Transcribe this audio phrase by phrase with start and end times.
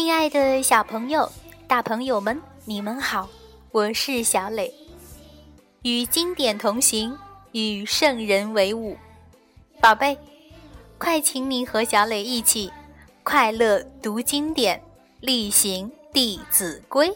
[0.00, 1.28] 亲爱的小朋友、
[1.66, 3.28] 大朋友们，你们好，
[3.72, 4.72] 我是小磊。
[5.82, 7.18] 与经典同行，
[7.50, 8.96] 与圣人为伍，
[9.80, 10.16] 宝贝，
[10.98, 12.72] 快请你和小磊一起
[13.24, 14.80] 快乐读经典，
[15.18, 17.08] 力行《弟子规》。《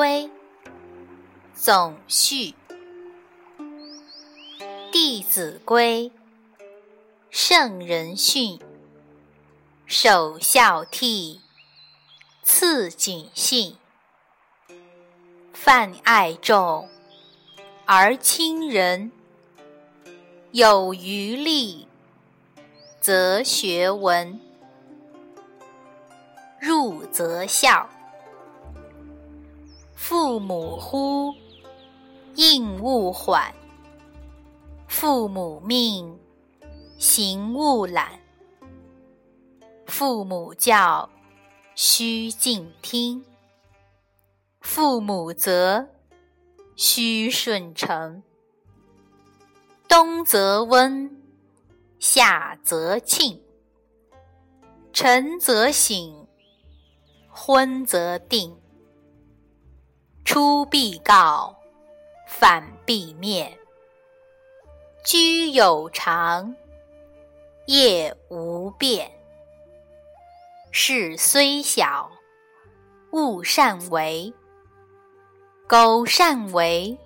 [0.00, 0.24] 规》
[1.52, 2.54] 总序，
[4.90, 6.10] 《弟子规》
[7.28, 8.58] 圣人训，
[9.84, 11.40] 首孝悌，
[12.42, 13.76] 次谨信，
[15.52, 16.88] 泛爱众
[17.84, 19.12] 而亲仁，
[20.52, 21.86] 有余力。
[23.02, 24.40] 则学文，
[26.58, 27.86] 入则孝。
[30.02, 31.32] 父母呼，
[32.34, 33.52] 应勿缓；
[34.88, 36.18] 父母命，
[36.98, 38.18] 行勿懒。
[39.86, 41.08] 父母教，
[41.74, 43.22] 须敬听；
[44.62, 45.86] 父母责，
[46.76, 48.22] 须顺承。
[49.86, 51.14] 冬则温。
[51.98, 53.38] 夏则庆，
[54.94, 56.26] 晨则省，
[57.28, 58.59] 昏则定。
[60.24, 61.56] 出必告，
[62.26, 63.58] 反必面。
[65.04, 66.54] 居有常，
[67.66, 69.10] 业无变。
[70.70, 72.10] 事虽小，
[73.12, 74.32] 勿擅为。
[75.66, 76.96] 苟擅为，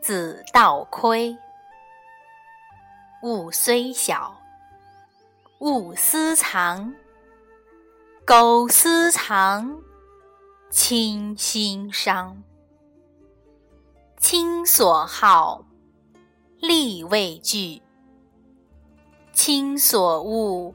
[0.00, 1.36] 子道亏。
[3.22, 4.36] 物虽小，
[5.58, 6.92] 勿私藏；
[8.26, 9.80] 苟私藏，
[10.78, 12.42] 亲心伤。
[14.18, 15.64] 亲所好，
[16.60, 17.80] 力为具；
[19.32, 20.74] 亲所恶，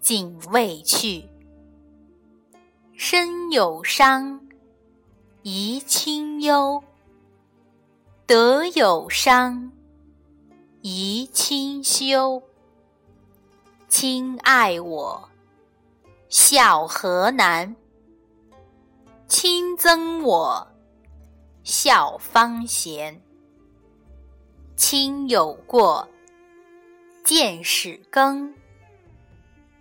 [0.00, 1.28] 谨为去。
[2.96, 4.40] 身有伤，
[5.42, 6.82] 贻亲忧；
[8.24, 9.70] 德有伤。
[10.80, 12.42] 宜亲修，
[13.88, 15.28] 亲爱我，
[16.30, 17.76] 孝何难？
[19.44, 20.68] 亲憎我，
[21.64, 23.20] 孝方贤。
[24.76, 26.08] 亲有过，
[27.24, 28.54] 见使更。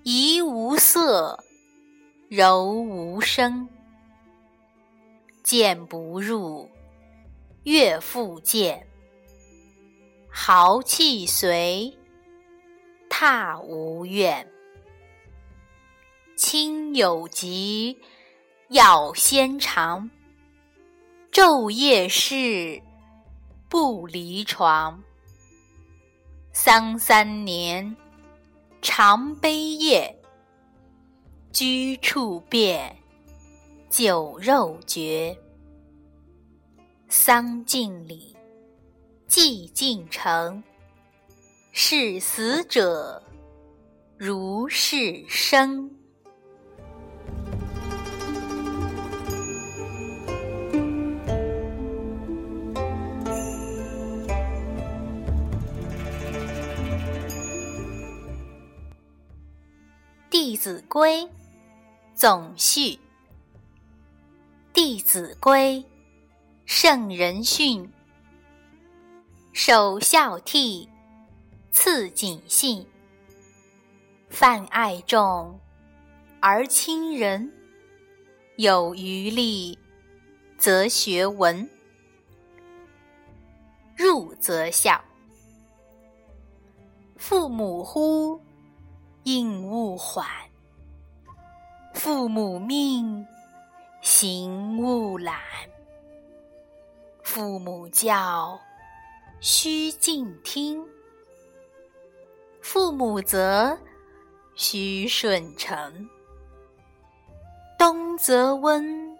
[0.01, 1.43] 怡无色，
[2.27, 3.69] 柔无声。
[5.43, 6.67] 谏不入，
[7.61, 8.87] 悦复谏。
[10.27, 11.95] 豪气随，
[13.07, 14.51] 踏无怨。
[16.35, 17.99] 亲有疾，
[18.71, 20.09] 药先尝。
[21.29, 22.81] 昼夜侍，
[23.67, 25.03] 不离床。
[26.53, 27.97] 丧三年，
[28.81, 30.15] 常悲咽。
[31.51, 32.95] 居处变，
[33.89, 35.37] 酒肉绝。
[37.09, 38.33] 丧尽礼。
[39.27, 40.63] 祭尽诚，
[41.73, 43.21] 视死者
[44.17, 45.89] 如是生。
[60.61, 61.23] 《子规》
[62.13, 62.79] 总序，
[64.71, 65.83] 《弟子规》
[66.67, 67.91] 圣人训。
[69.53, 70.87] 首孝悌，
[71.71, 72.85] 次谨信，
[74.29, 75.59] 泛爱众
[76.39, 77.51] 而亲仁。
[78.57, 79.79] 有余力，
[80.59, 81.67] 则学文，
[83.95, 85.03] 入则孝。
[87.17, 88.39] 父母呼，
[89.23, 90.23] 应勿缓；
[92.03, 93.27] 父母命，
[94.01, 95.35] 行勿懒；
[97.21, 98.59] 父母教。
[99.39, 100.83] 须敬听，
[102.59, 103.77] 父母责，
[104.55, 106.09] 须顺承。
[107.77, 109.15] 冬则温，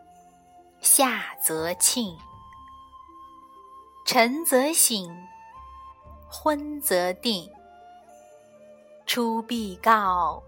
[0.82, 2.18] 夏则庆。
[4.08, 5.08] 晨则省，
[6.28, 7.48] 昏则定。
[9.06, 10.42] 出必告，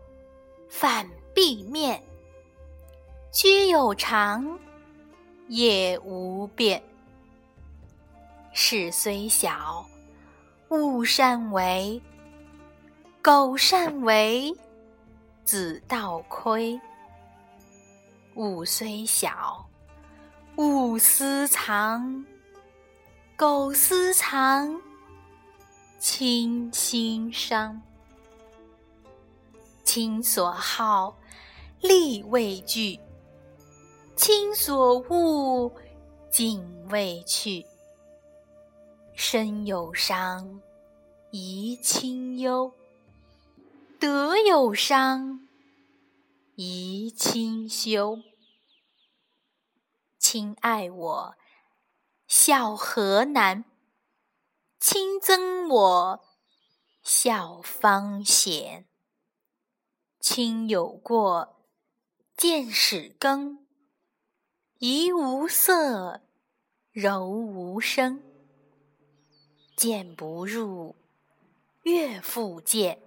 [0.68, 2.03] 反必面。
[3.33, 4.59] 居有常，
[5.47, 6.81] 业无变。
[8.51, 9.83] 事虽小，
[10.69, 12.00] 勿擅为。
[13.24, 14.53] 苟擅为，
[15.44, 16.80] 子道亏。
[18.35, 19.68] 物虽小，
[20.57, 22.24] 勿私藏。
[23.35, 24.80] 苟私藏，
[25.97, 27.81] 亲心伤。
[29.83, 31.15] 亲所好，
[31.81, 33.00] 力为具；
[34.25, 35.69] 亲所恶，
[36.31, 37.65] 谨为去。
[39.13, 40.61] 身有伤，
[41.33, 42.73] 贻亲忧。
[43.99, 45.45] 德有伤，
[46.55, 48.17] 贻亲羞。
[50.17, 51.35] 亲爱我，
[52.25, 53.65] 孝何难；
[54.79, 56.23] 亲憎我，
[57.01, 58.87] 孝方贤。
[60.21, 61.57] 亲有过，
[62.37, 63.62] 见使更；
[64.85, 66.19] 怡无色，
[66.91, 68.21] 柔无声。
[69.77, 70.97] 谏不入，
[71.83, 73.00] 悦复谏。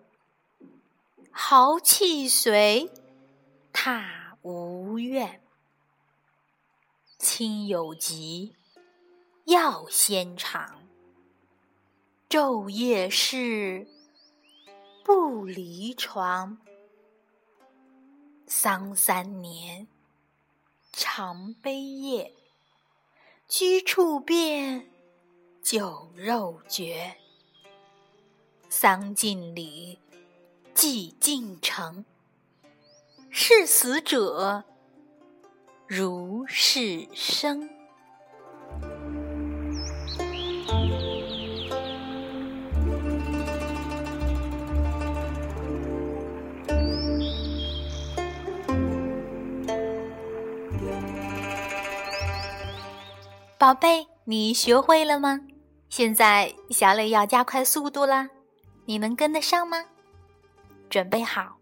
[1.30, 2.90] 豪气随，
[3.74, 5.42] 踏无怨。
[7.18, 8.56] 亲有疾，
[9.44, 10.80] 药先尝。
[12.26, 13.86] 昼夜侍，
[15.04, 16.56] 不离床。
[18.46, 19.86] 丧三年，
[20.98, 22.32] 常悲咽。
[23.46, 24.90] 居处变，
[25.62, 27.14] 酒肉绝。
[28.70, 29.98] 丧尽礼。
[30.72, 32.04] 祭尽诚，
[33.28, 34.64] 视死者
[35.86, 37.68] 如视生。
[53.66, 55.40] 宝贝，你学会了吗？
[55.88, 58.30] 现在小磊要加快速度啦，
[58.84, 59.84] 你能跟得上吗？
[60.88, 61.58] 准备好，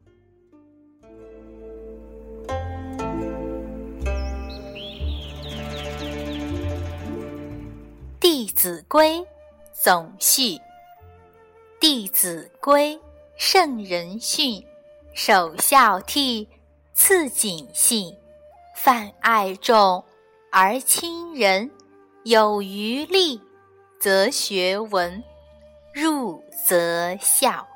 [8.21, 9.21] 《弟子规》
[9.73, 10.43] 总序：
[11.81, 12.97] 《弟子规》
[13.39, 14.63] 圣人训，
[15.15, 16.47] 首孝悌，
[16.93, 18.15] 次谨信，
[18.77, 20.05] 泛爱众
[20.51, 21.71] 而亲仁，
[22.25, 23.39] 有余力，
[24.01, 25.23] 则学文，
[25.93, 27.69] 入则孝。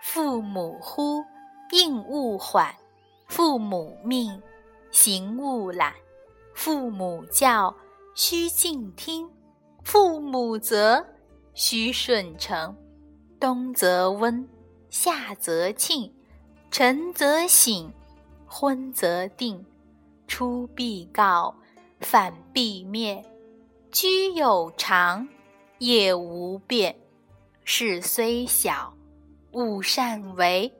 [0.00, 1.22] 父母呼，
[1.70, 2.74] 应勿缓；
[3.26, 4.40] 父母命，
[4.90, 5.92] 行勿懒；
[6.54, 7.76] 父母教，
[8.14, 9.28] 须敬听；
[9.84, 11.04] 父母责，
[11.52, 12.74] 须顺承。
[13.38, 14.48] 冬则温，
[14.88, 16.10] 夏则庆，
[16.70, 17.92] 晨则省，
[18.46, 19.62] 昏则定。
[20.26, 21.54] 出必告，
[22.00, 23.22] 反必面。
[23.92, 25.28] 居有常，
[25.78, 26.96] 业无变。
[27.62, 28.94] 事虽小。
[29.52, 30.72] 勿擅为，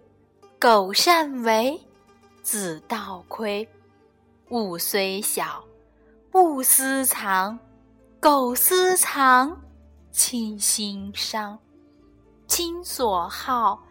[0.59, 1.79] 苟擅为，
[2.43, 3.69] 子道亏。
[4.49, 5.63] 物虽小，
[6.33, 7.59] 勿私藏，
[8.19, 9.61] 苟私藏，
[10.11, 11.59] 亲心伤。
[12.47, 13.85] 亲所好，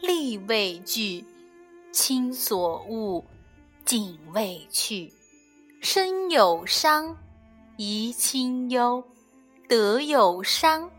[0.00, 1.24] 力为具；
[1.90, 3.24] 亲所恶，
[3.84, 5.12] 谨为去。
[5.80, 7.16] 身有伤，
[7.80, 9.02] 贻亲忧；
[9.66, 10.90] 德有伤，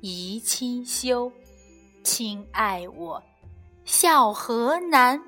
[0.00, 1.30] 贻亲羞。
[2.02, 3.22] 亲爱我，
[3.84, 5.20] 孝何难；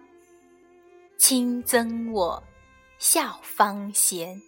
[1.18, 2.42] 亲憎我，
[2.99, 4.40] 孝方贤。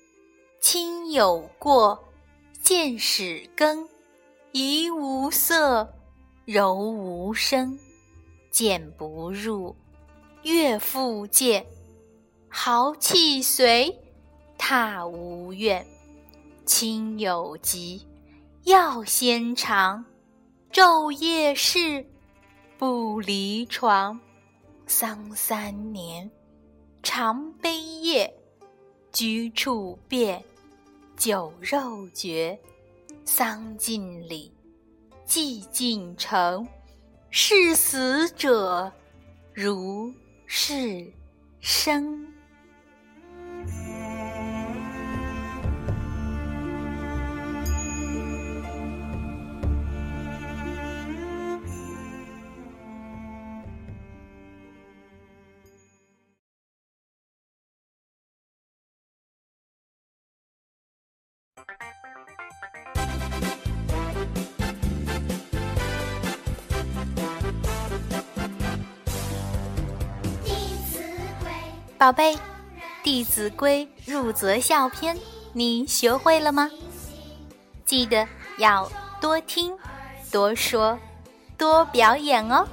[0.61, 2.03] 亲有过，
[2.63, 3.87] 见使更；
[4.53, 5.93] 怡无色，
[6.47, 7.79] 柔无声。
[8.51, 9.77] 谏不入，
[10.45, 11.67] 悦复谏。
[12.49, 13.95] 豪气随，
[14.57, 15.87] 踏无怨。
[16.73, 18.07] 亲有疾，
[18.63, 20.05] 药先尝。
[20.71, 22.07] 昼夜侍。
[22.79, 24.21] 不离床，
[24.87, 26.31] 丧三年，
[27.03, 28.33] 常悲咽。
[29.11, 30.45] 居处变，
[31.17, 32.57] 酒肉绝。
[33.25, 34.55] 丧尽礼，
[35.25, 36.65] 祭尽诚。
[37.31, 38.93] 视死者
[39.53, 40.15] 如
[40.47, 41.13] 视
[41.59, 42.33] 生。
[71.99, 72.35] 宝贝，
[73.03, 75.19] 《弟子规》入则孝篇，
[75.53, 76.71] 你学会了吗？
[77.85, 78.27] 记得
[78.57, 78.91] 要
[79.21, 79.77] 多听、
[80.33, 80.99] 多说、
[81.59, 82.67] 多表演哦。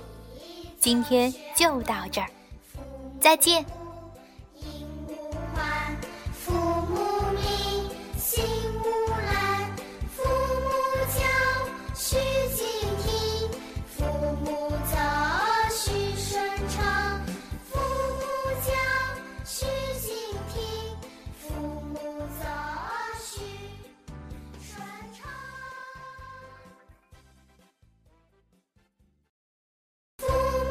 [0.80, 2.28] 今天就到这儿，
[3.20, 3.66] 再见。